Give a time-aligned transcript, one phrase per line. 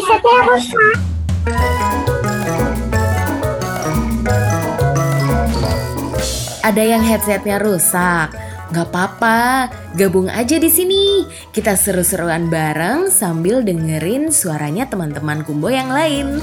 [0.00, 0.96] headsetnya rusak.
[6.60, 8.28] Ada yang headsetnya rusak.
[8.70, 9.66] Gak apa-apa,
[9.98, 11.26] gabung aja di sini.
[11.50, 16.38] Kita seru-seruan bareng sambil dengerin suaranya teman-teman Kumbo yang lain.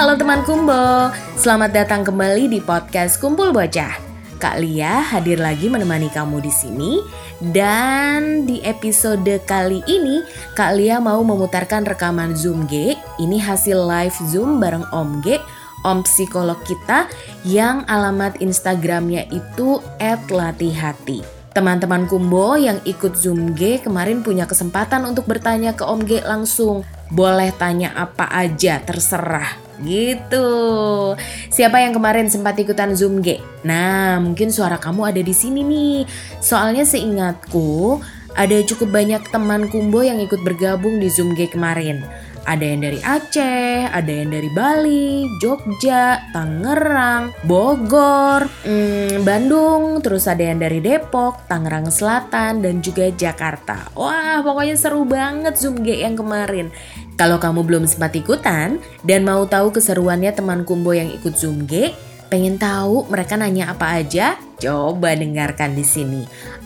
[0.00, 4.09] Halo teman Kumbo, selamat datang kembali di podcast Kumpul Bocah.
[4.40, 6.96] Kak Lia hadir lagi menemani kamu di sini
[7.52, 10.24] dan di episode kali ini
[10.56, 12.96] Kak Lia mau memutarkan rekaman Zoom G.
[13.20, 15.36] Ini hasil live Zoom bareng Om G,
[15.84, 17.04] Om psikolog kita
[17.44, 19.84] yang alamat Instagramnya itu
[20.32, 21.20] @latihati.
[21.52, 26.88] Teman-teman Kumbo yang ikut Zoom G kemarin punya kesempatan untuk bertanya ke Om G langsung.
[27.12, 29.69] Boleh tanya apa aja, terserah.
[29.80, 30.48] Gitu.
[31.48, 33.40] Siapa yang kemarin sempat ikutan Zoom G?
[33.64, 36.04] Nah, mungkin suara kamu ada di sini nih.
[36.40, 38.00] Soalnya seingatku,
[38.36, 42.04] ada cukup banyak teman Kumbo yang ikut bergabung di Zoom G kemarin.
[42.48, 50.40] Ada yang dari Aceh, ada yang dari Bali, Jogja, Tangerang, Bogor, hmm, Bandung, terus ada
[50.40, 53.92] yang dari Depok, Tangerang Selatan, dan juga Jakarta.
[53.92, 56.72] Wah, pokoknya seru banget Zoom G yang kemarin.
[57.20, 61.92] Kalau kamu belum sempat ikutan dan mau tahu keseruannya teman Kumbo yang ikut Zoom G,
[62.32, 64.40] pengen tahu mereka nanya apa aja?
[64.56, 66.22] Coba dengarkan di sini.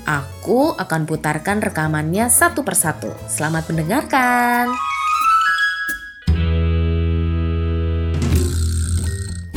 [0.07, 3.11] Aku akan putarkan rekamannya satu persatu.
[3.27, 4.94] Selamat mendengarkan.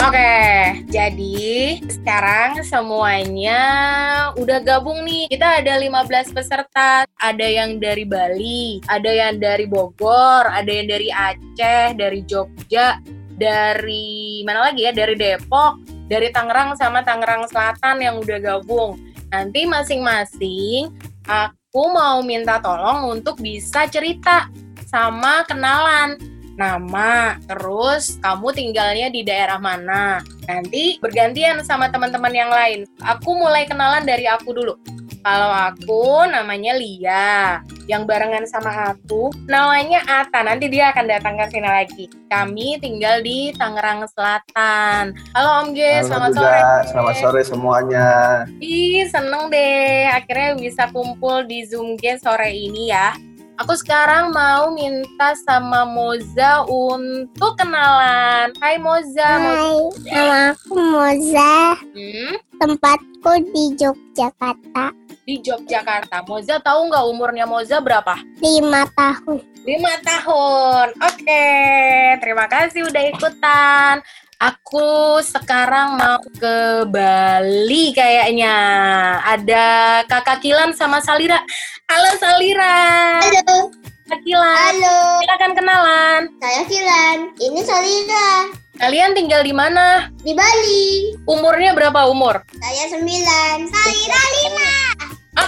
[0.07, 3.59] Oke, jadi sekarang semuanya
[4.39, 5.27] udah gabung nih.
[5.27, 7.03] Kita ada 15 peserta.
[7.19, 13.03] Ada yang dari Bali, ada yang dari Bogor, ada yang dari Aceh, dari Jogja,
[13.35, 14.95] dari mana lagi ya?
[14.95, 18.95] Dari Depok, dari Tangerang sama Tangerang Selatan yang udah gabung.
[19.27, 20.87] Nanti masing-masing
[21.27, 24.47] aku mau minta tolong untuk bisa cerita
[24.87, 30.19] sama kenalan nama, terus kamu tinggalnya di daerah mana.
[30.49, 32.89] Nanti bergantian sama teman-teman yang lain.
[33.05, 34.73] Aku mulai kenalan dari aku dulu.
[35.21, 40.39] Kalau aku namanya Lia, yang barengan sama aku namanya Ata.
[40.39, 42.05] Nanti dia akan datang ke sini lagi.
[42.31, 45.11] Kami tinggal di Tangerang Selatan.
[45.35, 46.39] Halo Om G, Halo selamat juga.
[46.39, 46.59] sore.
[46.87, 48.07] Selamat sore semuanya.
[48.63, 50.07] Ih, seneng deh.
[50.15, 53.11] Akhirnya bisa kumpul di Zoom G sore ini ya.
[53.57, 58.53] Aku sekarang mau minta sama Moza untuk kenalan.
[58.61, 59.25] Hai Moza.
[59.25, 61.73] Hai, nama aku Moza.
[61.89, 64.93] Hmm, Tempatku di Yogyakarta.
[65.25, 66.21] di Yogyakarta.
[66.23, 68.15] Moza tahu nggak umurnya Moza berapa?
[68.37, 69.41] Lima tahun.
[69.65, 70.87] Lima tahun.
[71.03, 71.45] Oke,
[72.21, 73.95] terima kasih udah ikutan.
[74.37, 78.53] Aku sekarang mau ke Bali kayaknya.
[79.25, 79.65] Ada
[80.05, 81.41] Kakak Kilan sama Salira.
[81.89, 83.17] Halo Salira.
[83.17, 83.73] Halo.
[84.05, 84.77] Kak Kilan.
[84.77, 85.25] Halo.
[85.25, 86.21] Silakan kenalan.
[86.37, 87.17] Saya Kilan.
[87.33, 88.27] Ini Solida.
[88.77, 90.13] Kalian tinggal di mana?
[90.21, 91.17] Di Bali.
[91.25, 92.37] Umurnya berapa umur?
[92.61, 93.57] Saya sembilan.
[93.73, 94.73] Salira lima.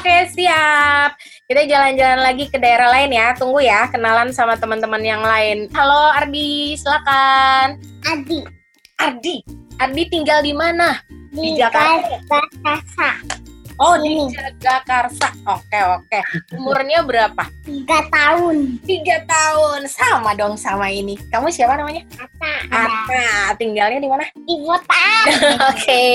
[0.01, 1.13] Oke, siap.
[1.45, 3.37] Kita jalan-jalan lagi ke daerah lain ya.
[3.37, 5.69] Tunggu ya, kenalan sama teman-teman yang lain.
[5.77, 7.77] Halo Ardi, silakan.
[8.01, 8.58] Adi.
[8.99, 9.39] Ardi,
[9.79, 10.99] Ardi tinggal di mana?
[11.31, 12.19] Di Jakarta.
[12.19, 13.38] Jakarta.
[13.79, 14.27] Oh, di.
[14.35, 15.31] Jagakarsa.
[15.47, 16.19] Oke, oke.
[16.59, 17.47] Umurnya berapa?
[17.63, 18.75] Tiga tahun.
[18.83, 19.87] Tiga tahun.
[19.87, 21.15] Sama dong sama ini.
[21.31, 22.03] Kamu siapa namanya?
[22.19, 22.53] Ata.
[22.67, 23.55] Ata.
[23.55, 24.27] Tinggalnya di mana?
[24.35, 25.07] Di kota.
[25.71, 26.07] Oke.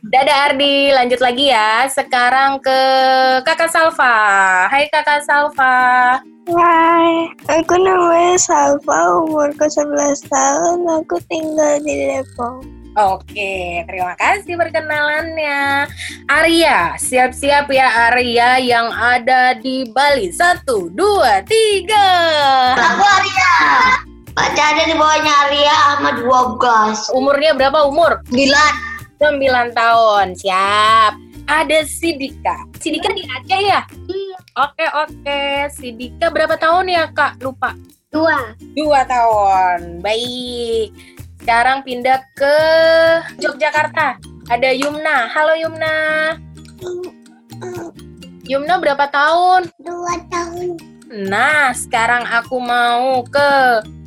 [0.00, 1.84] Dadah Ardi, lanjut lagi ya.
[1.92, 2.78] Sekarang ke
[3.44, 4.16] Kakak Salva.
[4.72, 6.24] Hai Kakak Salva.
[6.44, 12.73] Hai, aku namanya Salva, umurku 11 tahun, aku tinggal di Depok.
[12.94, 15.90] Oke, terima kasih perkenalannya.
[16.30, 20.30] Arya, siap-siap ya Arya yang ada di Bali.
[20.30, 22.06] Satu, dua, tiga.
[22.78, 23.54] Aku Arya.
[24.30, 27.10] Baca ada di bawahnya Arya Ahmad 12.
[27.18, 28.22] Umurnya berapa umur?
[28.30, 28.74] Gilan.
[29.18, 30.38] 9 tahun.
[30.38, 31.12] Siap.
[31.50, 32.62] Ada Sidika.
[32.78, 33.82] Sidika di Aceh ya?
[34.06, 34.38] Iya.
[34.54, 35.42] Oke, oke.
[35.74, 37.42] Sidika berapa tahun ya, Kak?
[37.42, 37.74] Lupa.
[38.14, 38.54] Dua.
[38.78, 39.98] Dua tahun.
[39.98, 41.13] Baik.
[41.44, 42.56] Sekarang pindah ke
[43.36, 44.16] Yogyakarta.
[44.48, 45.28] Ada Yumna.
[45.28, 45.96] Halo Yumna.
[48.48, 49.68] Yumna berapa tahun?
[49.76, 50.80] Dua tahun.
[51.12, 53.50] Nah, sekarang aku mau ke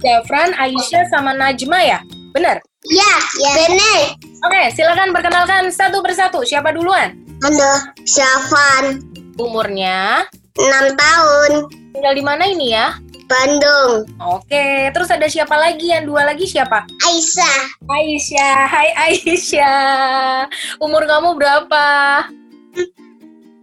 [0.02, 2.02] Zafran, Aisyah, sama Najma ya?
[2.34, 2.58] Benar?
[2.90, 3.14] Ya.
[3.38, 3.54] Ya.
[3.54, 4.18] Bener.
[4.42, 6.42] Oke, silakan perkenalkan satu persatu.
[6.42, 7.22] Siapa duluan?
[7.46, 7.94] Halo.
[8.02, 8.98] Syafan.
[9.38, 10.26] Umurnya?
[10.58, 11.70] Enam tahun.
[11.94, 12.98] Tinggal di mana ini ya?
[13.28, 14.08] Bandung.
[14.24, 15.92] Oke, terus ada siapa lagi?
[15.92, 16.88] Yang dua lagi siapa?
[17.04, 17.60] Aisyah.
[17.84, 18.60] Aisyah.
[18.72, 20.48] Hai Aisyah.
[20.80, 21.86] Umur kamu berapa?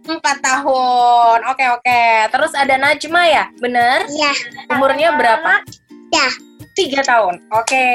[0.05, 1.49] Empat tahun.
[1.49, 2.05] Oke, oke.
[2.29, 3.45] Terus ada Najma ya?
[3.57, 4.05] Bener?
[4.13, 4.33] Ya.
[4.69, 5.65] Umurnya berapa?
[6.13, 6.29] Ya.
[6.77, 7.41] Tiga tahun.
[7.49, 7.89] Oke.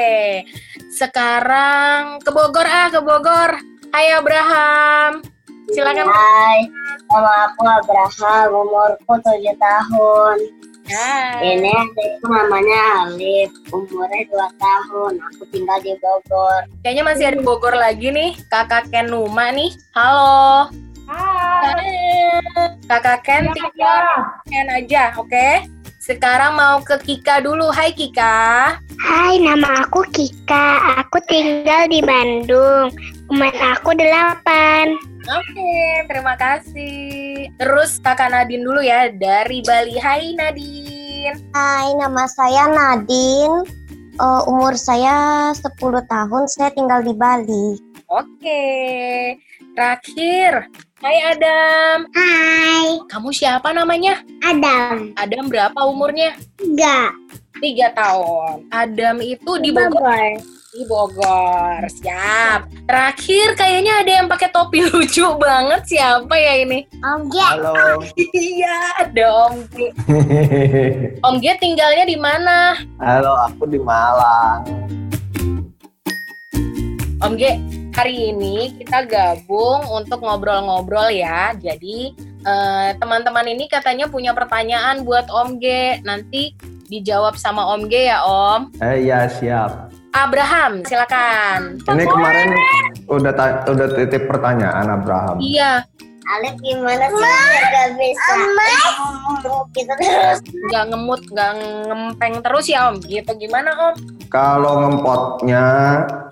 [0.91, 3.55] Sekarang ke Bogor ah, ke Bogor.
[3.95, 5.23] Hai Abraham.
[5.71, 6.03] Silakan.
[6.03, 6.67] Hai,
[7.07, 10.37] nama aku Abraham, umurku 7 tahun.
[10.91, 11.55] Hai.
[11.55, 15.13] Ini adikku namanya Alif, umurnya 2 tahun.
[15.23, 16.67] Aku tinggal di Bogor.
[16.83, 18.35] Kayaknya masih ada Bogor lagi nih.
[18.51, 19.71] Kakak Ken Numa nih.
[19.95, 20.67] Halo.
[21.07, 22.43] Hai.
[22.91, 24.03] Kakak Ken tinggal
[24.51, 25.63] Ken aja, oke?
[26.01, 27.69] Sekarang mau ke Kika dulu.
[27.69, 28.73] Hai Kika.
[29.05, 30.97] Hai, nama aku Kika.
[31.05, 32.89] Aku tinggal di Bandung.
[33.29, 34.97] Umur aku delapan.
[35.29, 35.77] Oke,
[36.09, 37.53] terima kasih.
[37.53, 40.01] Terus kakak Nadine dulu ya dari Bali.
[40.01, 41.37] Hai Nadine.
[41.53, 43.61] Hai, nama saya Nadine.
[44.17, 47.77] Eh, umur saya 10 tahun, saya tinggal di Bali.
[48.09, 48.63] Oke.
[49.71, 50.67] Terakhir.
[51.01, 52.05] Hai Adam.
[52.13, 54.19] Hai, Kamu siapa namanya?
[54.43, 55.15] Adam.
[55.17, 56.35] Adam berapa umurnya?
[56.61, 57.15] Enggak,
[57.57, 58.67] Tiga tahun.
[58.69, 60.35] Adam itu di Bogor.
[60.75, 61.81] Di Bogor.
[61.87, 62.67] Siap.
[62.83, 65.87] Terakhir kayaknya ada yang pakai topi lucu banget.
[65.87, 66.83] Siapa ya ini?
[66.99, 68.03] Om Halo.
[68.17, 68.77] Iya,
[69.07, 69.75] ada Om G.
[71.31, 72.75] Om G tinggalnya di mana?
[72.99, 74.67] Halo, aku di Malang.
[77.21, 77.43] Om G,
[77.91, 81.51] hari ini kita gabung untuk ngobrol-ngobrol ya.
[81.55, 85.99] Jadi eh, teman-teman ini katanya punya pertanyaan buat Om G.
[86.03, 86.55] Nanti
[86.87, 88.71] dijawab sama Om G ya Om.
[88.79, 89.91] Eh ya siap.
[90.11, 91.79] Abraham, silakan.
[91.87, 92.51] Ini kemarin
[93.07, 95.39] udah udah titip pertanyaan Abraham.
[95.39, 95.87] Iya,
[96.31, 98.33] Alif gimana sih biar gak bisa
[99.75, 100.39] gitu terus?
[100.71, 101.51] nggak ngemut, nggak
[101.91, 103.03] ngempeng terus ya Om.
[103.03, 103.95] Gitu gimana Om?
[104.31, 105.65] Kalau ngempotnya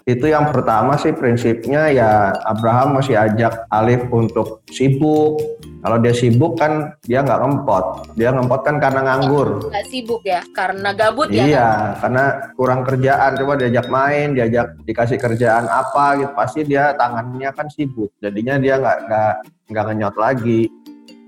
[0.07, 5.58] itu yang pertama sih prinsipnya ya Abraham masih ajak Alif untuk sibuk.
[5.79, 7.85] Kalau dia sibuk kan dia nggak ngempot.
[8.19, 9.71] Dia ngempot kan karena nganggur.
[9.71, 11.39] Nggak sibuk ya, karena gabut ya.
[11.39, 11.47] kan?
[11.47, 11.69] Iya,
[12.03, 12.23] karena
[12.59, 13.31] kurang kerjaan.
[13.39, 18.11] Coba diajak main, diajak dikasih kerjaan apa gitu, pasti dia tangannya kan sibuk.
[18.19, 19.33] Jadinya dia nggak nggak
[19.71, 20.61] nggak ngenyot lagi.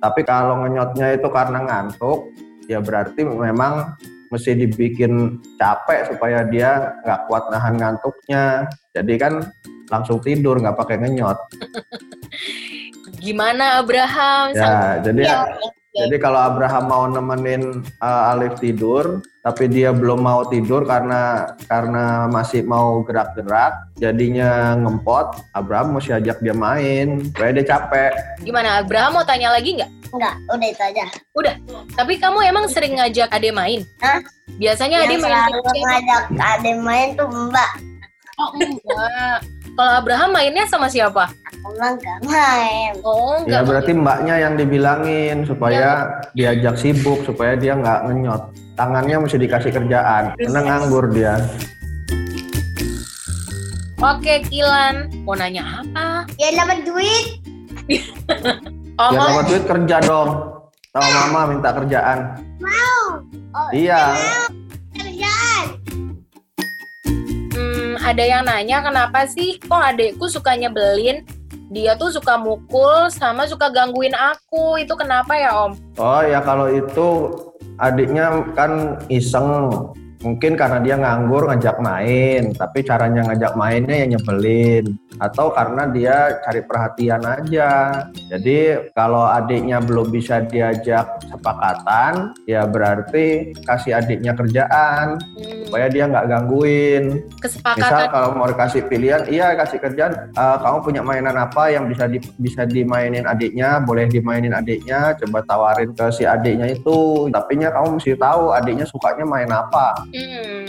[0.04, 2.20] Tapi kalau ngenyotnya itu karena ngantuk,
[2.68, 3.96] ya berarti memang
[4.32, 8.68] mesti dibikin capek supaya dia nggak kuat nahan ngantuknya.
[8.92, 9.34] Jadi kan
[9.88, 11.40] langsung tidur nggak pakai ngenyot.
[13.22, 14.52] Gimana Abraham?
[14.52, 15.22] Ya, jadi
[15.92, 16.08] Iya.
[16.08, 22.32] jadi kalau Abraham mau nemenin uh, Alif tidur, tapi dia belum mau tidur karena karena
[22.32, 28.12] masih mau gerak-gerak, jadinya ngempot, Abraham mesti ajak dia main, supaya dia capek.
[28.40, 29.92] Gimana Abraham mau tanya lagi nggak?
[30.12, 31.06] Enggak, udah itu aja.
[31.92, 33.84] Tapi kamu emang sering ngajak Ade main?
[34.00, 34.24] Hah?
[34.56, 35.88] Biasanya Ade Yang main selalu sama siapa?
[35.88, 36.24] ngajak
[36.56, 37.72] adek main tuh mbak.
[38.40, 39.38] Oh enggak.
[39.72, 41.28] Kalau Abraham mainnya sama siapa?
[41.64, 42.94] Mah gak main.
[43.02, 43.62] Oh Ya enggak.
[43.66, 45.90] berarti mbaknya yang dibilangin supaya
[46.32, 48.42] diajak sibuk, supaya dia nggak ngenyot.
[48.74, 51.38] Tangannya mesti dikasih kerjaan, karena nganggur dia.
[53.98, 56.26] Oke Kilan, mau nanya apa?
[56.36, 57.26] Ya dapat duit.
[58.94, 60.30] Oh, mau- dapat duit kerja dong.
[60.92, 62.38] Tahu mama minta kerjaan.
[62.60, 63.18] Mau.
[63.50, 64.14] Oh, Iya.
[64.94, 65.66] kerjaan.
[67.50, 71.26] Hmm, ada yang nanya kenapa sih kok adekku suka nyebelin?
[71.72, 74.76] Dia tuh suka mukul sama suka gangguin aku.
[74.76, 75.72] Itu kenapa ya Om?
[76.04, 77.32] Oh ya kalau itu
[77.80, 79.72] adiknya kan iseng.
[80.22, 82.52] Mungkin karena dia nganggur ngajak main.
[82.54, 85.00] Tapi caranya ngajak mainnya ya nyebelin.
[85.18, 88.04] Atau karena dia cari perhatian aja.
[88.28, 95.18] Jadi kalau adiknya belum bisa diajak sepakatan ya berarti kasih adiknya kerjaan.
[95.40, 97.24] Hmm, supaya dia nggak gangguin.
[97.24, 98.12] Misal kesepakatan.
[98.12, 102.20] kalau mau dikasih pilihan iya kasih kerjaan "Eh, kamu punya mainan apa yang bisa di,
[102.36, 103.80] bisa dimainin adiknya?
[103.80, 107.32] Boleh dimainin adiknya coba tawarin ke si adiknya itu.
[107.32, 110.04] Tapi nya kamu mesti tahu adiknya sukanya main apa.
[110.12, 110.61] Hmm,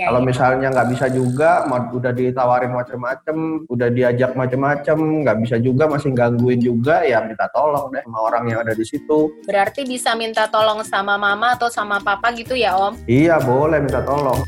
[0.00, 0.26] ya, kalau ya.
[0.32, 3.36] misalnya nggak bisa juga mau udah ditawarin macem-macem
[3.68, 8.44] udah diajak macem-macem nggak bisa juga masih gangguin juga ya minta tolong deh sama orang
[8.48, 12.72] yang ada di situ Berarti bisa minta tolong sama mama atau sama papa gitu ya
[12.72, 13.04] Om?
[13.04, 14.40] iya boleh minta tolong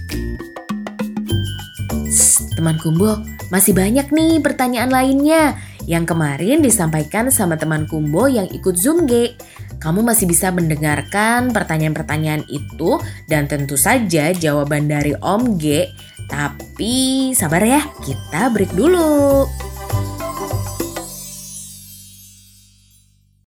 [2.12, 3.16] Shh, teman Kumbo,
[3.48, 5.56] masih banyak nih pertanyaan lainnya
[5.88, 9.34] yang kemarin disampaikan sama teman Kumbo yang ikut Zoom G.
[9.82, 15.90] Kamu masih bisa mendengarkan pertanyaan-pertanyaan itu dan tentu saja jawaban dari Om G.
[16.30, 19.42] Tapi sabar ya, kita break dulu.